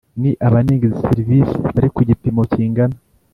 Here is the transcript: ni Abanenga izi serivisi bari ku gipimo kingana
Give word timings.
ni 0.21 0.31
Abanenga 0.47 0.83
izi 0.87 1.01
serivisi 1.07 1.55
bari 1.73 1.89
ku 1.95 1.99
gipimo 2.09 2.41
kingana 2.51 2.97